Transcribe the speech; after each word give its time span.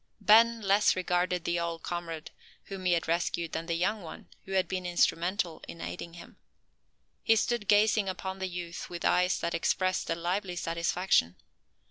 Ben 0.19 0.61
less 0.61 0.95
regarded 0.95 1.43
the 1.45 1.59
old 1.59 1.83
comrade 1.83 2.31
whom 2.63 2.85
he 2.85 2.93
had 2.93 3.07
rescued 3.07 3.51
than 3.51 3.67
the 3.67 3.75
young 3.75 4.01
one 4.01 4.29
who 4.45 4.53
had 4.53 4.67
been 4.67 4.83
instrumental 4.83 5.61
in 5.67 5.79
aiding 5.79 6.15
him. 6.15 6.37
He 7.21 7.35
stood 7.35 7.67
gazing 7.67 8.09
upon 8.09 8.39
the 8.39 8.49
youth 8.49 8.89
with 8.89 9.05
eyes 9.05 9.37
that 9.41 9.53
expressed 9.53 10.09
a 10.09 10.15
lively 10.15 10.55
satisfaction. 10.55 11.35